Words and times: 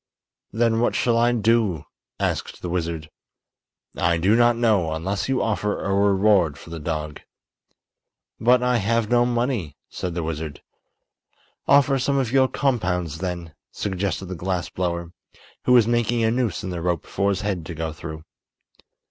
"Then 0.51 0.79
what 0.79 0.95
shall 0.95 1.15
I 1.15 1.31
do?" 1.31 1.85
asked 2.19 2.63
the 2.63 2.69
wizard. 2.69 3.11
"I 3.95 4.17
do 4.17 4.35
not 4.35 4.55
know, 4.55 4.93
unless 4.93 5.29
you 5.29 5.43
offer 5.43 5.77
a 5.79 5.93
reward 5.93 6.57
for 6.57 6.71
the 6.71 6.79
dog." 6.79 7.21
"But 8.39 8.63
I 8.63 8.77
have 8.77 9.11
no 9.11 9.27
money," 9.27 9.77
said 9.91 10.15
the 10.15 10.23
wizard. 10.23 10.63
"Offer 11.67 11.99
some 11.99 12.17
of 12.17 12.31
your 12.31 12.47
compounds, 12.47 13.19
then," 13.19 13.53
suggested 13.71 14.25
the 14.25 14.33
glass 14.33 14.69
blower, 14.69 15.11
who 15.65 15.73
was 15.73 15.87
making 15.87 16.23
a 16.23 16.31
noose 16.31 16.63
in 16.63 16.71
the 16.71 16.81
rope 16.81 17.05
for 17.05 17.29
his 17.29 17.41
head 17.41 17.63
to 17.67 17.75
go 17.75 17.93
through. 17.93 18.23